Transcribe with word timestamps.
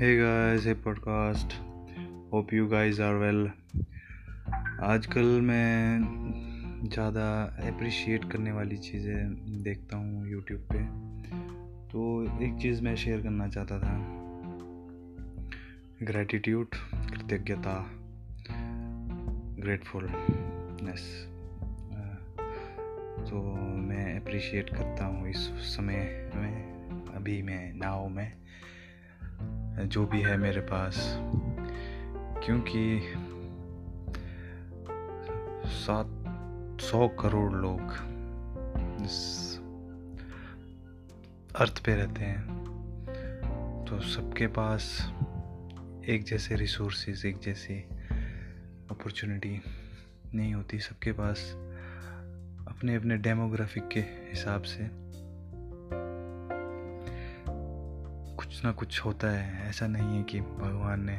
hey 0.00 0.16
guys, 0.16 0.64
hey 0.64 0.74
podcast. 0.74 1.54
Hope 2.30 2.52
you 2.52 2.66
guys 2.72 2.98
are 3.00 3.14
well. 3.20 3.40
आजकल 4.88 5.24
मैं 5.48 6.90
ज़्यादा 6.92 7.24
अप्रिशिएट 7.68 8.30
करने 8.32 8.52
वाली 8.52 8.76
चीज़ें 8.76 9.62
देखता 9.62 9.96
हूँ 9.96 10.28
यूट्यूब 10.30 10.60
पे। 10.72 10.82
तो 11.90 12.04
एक 12.44 12.54
चीज़ 12.62 12.82
मैं 12.82 12.94
शेयर 12.96 13.20
करना 13.22 13.48
चाहता 13.48 13.78
था। 13.78 13.96
ग्रैटिट्यूड 16.12 16.68
कृतज्ञता 17.10 17.76
ग्रेटफुलनेस 19.60 21.10
तो 23.30 23.42
मैं 23.90 24.20
अप्रिशिएट 24.20 24.70
करता 24.70 25.06
हूँ 25.06 25.28
इस 25.30 25.50
समय 25.76 26.30
में, 26.36 27.14
अभी 27.16 27.42
मैं 27.42 27.72
नाव 27.74 28.08
में। 28.08 28.32
जो 29.86 30.06
भी 30.06 30.22
है 30.22 30.36
मेरे 30.36 30.60
पास। 30.60 31.14
क्योंकि 32.44 33.02
सात 35.66 36.24
सौ 36.80 37.08
करोड़ 37.08 37.52
लोग 37.52 37.80
इस 39.02 39.48
अर्थ 41.56 41.84
पे 41.84 41.94
रहते 41.94 42.24
हैं। 42.24 42.58
तो 43.88 44.00
सबके 44.00 44.46
पास 44.46 45.12
एक 46.08 46.24
जैसे 46.24 46.56
रिसोर्सेज 46.56 47.26
एक 47.26 47.38
जैसी 47.38 47.74
अपॉर्चुनिटी 48.90 49.62
नहीं 50.34 50.54
होती। 50.54 50.78
सबके 50.78 51.12
पास 51.12 51.52
अपने 52.68 52.94
अपने 52.94 53.16
डेमोग्राफिक 53.16 53.88
के 53.88 54.00
हिसाब 54.00 54.62
से 54.62 55.07
कुछ 58.58 58.64
ना 58.64 58.70
कुछ 58.72 59.00
होता 59.00 59.28
है। 59.30 59.68
ऐसा 59.68 59.86
नहीं 59.86 60.16
है 60.16 60.22
कि 60.22 60.40
भगवान 60.40 61.00
ने 61.00 61.18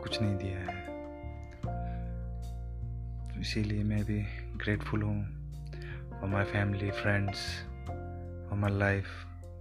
कुछ 0.00 0.20
नहीं 0.22 0.34
दिया 0.36 0.58
है। 0.58 0.80
तो 3.28 3.40
इसीलिए 3.40 3.84
मैं 3.84 4.04
भी 4.04 4.18
ग्रेटफुल 4.56 5.02
हूँ। 5.02 5.22
For 6.10 6.28
my 6.30 6.44
family 6.44 6.90
friends 6.90 7.46
for 8.48 8.58
my 8.58 8.70
life 8.70 9.06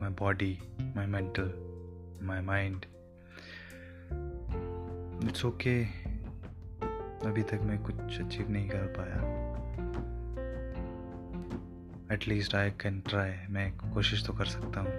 my 0.02 0.10
body 0.20 0.58
my 0.96 1.06
mental 1.06 1.54
my 2.28 2.42
mind 2.42 2.86
it's 5.30 5.46
okay 5.46 5.84
अभी 7.30 7.44
तक 7.44 7.62
मैं 7.64 7.80
कुछ 7.84 8.20
अचीव 8.22 8.52
नहीं 8.52 8.70
कर 8.70 8.94
पाया। 8.98 9.22
एटलीस्ट 12.14 12.56
आई 12.56 12.72
कैन 12.82 13.00
ट्राई 13.00 13.34
मैं 13.50 13.72
कोशिश 13.94 14.26
तो 14.28 14.34
कर 14.34 14.46
सकता 14.58 14.80
हूँ। 14.80 14.92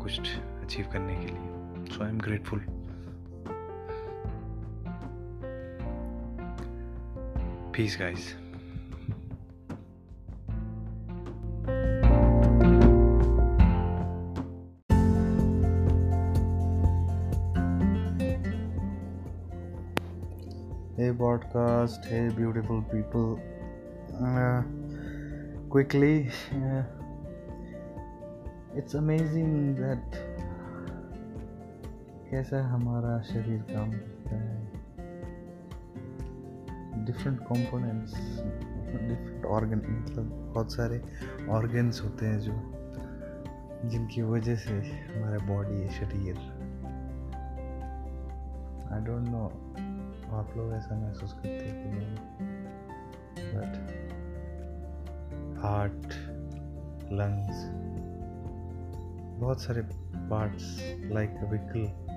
कुछ 0.00 0.20
अचीव 0.68 0.86
करने 0.92 1.14
के 1.16 1.26
लिए। 1.26 1.84
So 1.92 2.02
I 2.04 2.10
am 2.10 2.18
grateful 2.18 2.60
peace 7.74 7.96
guys 8.00 8.26
hey 20.98 21.10
broadcast 21.12 22.12
hey 22.12 22.28
beautiful 22.30 22.80
people 22.80 23.36
quickly 25.72 26.16
it's 28.78 28.96
amazing 28.96 29.76
that 29.76 30.47
कैसा 32.30 32.66
हमारा 32.66 33.22
शरीर 33.22 33.62
काम 33.62 33.92
करता 33.92 34.36
है 34.36 34.64
डिफरेंट 37.04 37.40
कंपोनेंट्स 37.40 38.14
डिफरेंट 39.10 39.44
ऑर्गन 39.44 39.76
मतलब 39.76 40.52
बहुत 40.54 40.72
सारे 40.72 41.02
ऑर्गन्स 41.48 42.02
होते 42.02 42.26
हैं 42.26 42.40
जो, 42.40 42.52
जिनकी 43.88 44.22
वजह 44.22 44.56
से 44.56 44.72
हमारा 44.80 45.38
बॉडी 45.38 45.80
है 45.80 45.88
शरीर 45.88 46.36
आई 48.92 49.00
डोंट 49.00 49.28
नो 49.28 49.44
आप 50.36 50.54
लोग 50.56 50.72
ऐसा 50.72 51.00
महसूस 51.00 51.32
करते 51.32 51.48
हैं 51.48 51.84
कि 51.84 51.90
नहीं? 51.90 52.16
बट 53.54 53.74
हार्ट 55.64 56.06
लंग्स 57.12 57.68
बहुत 59.40 59.60
सारे 59.60 59.82
parts 60.16 60.78
like 61.10 61.30
vehicle 61.30 62.07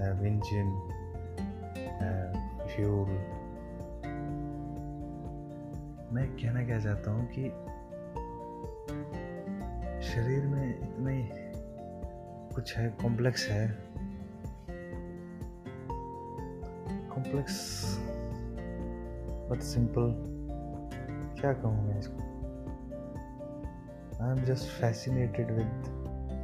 have 0.00 0.22
engine, 0.24 0.72
have 2.00 2.36
fuel. 2.72 3.10
मैं 6.12 6.26
कहना 6.36 6.64
क्या 6.64 6.78
चाहता 6.78 7.10
हूँ 7.10 7.28
कि 7.32 7.42
शरीर 10.06 10.46
में 10.46 10.78
इतने 10.78 11.28
कुछ 12.54 12.76
है 12.78 12.88
कॉम्प्लेक्स 13.02 13.48
है। 13.48 13.68
कॉम्प्लेक्स 17.12 17.60
बट 19.50 19.60
सिंपल 19.60 20.14
क्या 21.40 21.52
कहूँ 21.52 21.88
मैं 21.88 21.98
इसको? 21.98 22.18
I 24.24 24.30
am 24.30 24.44
just 24.44 24.68
fascinated 24.80 25.50
with 25.50 25.66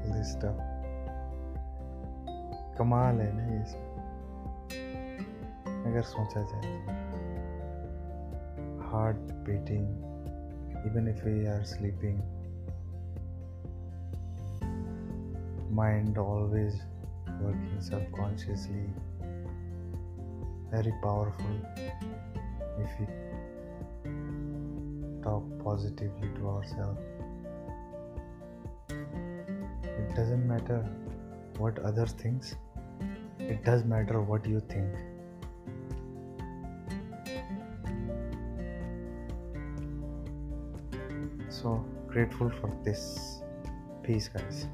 this 0.07 0.33
stuff 0.33 0.76
कमाल 2.79 3.21
है 3.21 3.33
ना 3.37 3.45
ये 3.45 3.61
अगर 5.91 6.03
सोचा 6.03 6.43
जाए 6.43 6.75
heart 8.87 9.33
beating 9.47 10.87
even 10.87 11.09
if 11.09 11.25
we 11.25 11.47
are 11.47 11.63
sleeping 11.65 12.19
mind 15.73 16.19
always 16.19 16.75
working 17.29 17.81
subconsciously 17.81 18.85
very 20.73 20.93
powerful 21.05 21.57
if 22.83 23.03
you 23.03 23.07
talk 25.23 25.49
positively 25.65 26.29
to 26.29 26.49
our 26.49 26.65
self 26.65 27.01
it 29.99 30.17
doesn't 30.19 30.45
matter 30.45 30.81
what 31.61 31.79
other 31.79 32.09
things 32.25 32.57
it 33.39 33.65
does 33.65 33.85
matter 33.85 34.21
what 34.21 34.47
you 34.47 34.61
think. 34.61 34.93
So 41.49 41.85
grateful 42.07 42.51
for 42.61 42.73
this 42.85 43.41
peace 44.03 44.29
guys 44.29 44.67